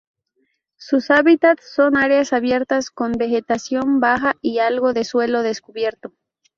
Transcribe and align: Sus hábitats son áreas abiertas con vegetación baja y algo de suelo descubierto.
Sus 0.77 1.11
hábitats 1.11 1.75
son 1.75 1.95
áreas 1.95 2.33
abiertas 2.33 2.89
con 2.89 3.11
vegetación 3.11 3.99
baja 3.99 4.35
y 4.41 4.57
algo 4.57 4.93
de 4.93 5.03
suelo 5.05 5.43
descubierto. 5.43 6.11